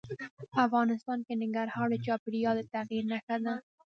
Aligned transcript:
افغانستان 0.65 1.19
کې 1.25 1.33
ننګرهار 1.41 1.87
د 1.91 1.95
چاپېریال 2.05 2.55
د 2.57 2.61
تغیر 2.73 3.03
نښه 3.11 3.37
ده. 3.43 3.53